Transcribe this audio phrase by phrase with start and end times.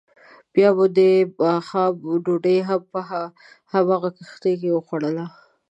[0.53, 1.93] بیا مو دماښام
[2.25, 2.99] ډوډۍ هم په
[3.71, 5.25] همغه کښتۍ کې وخوړه.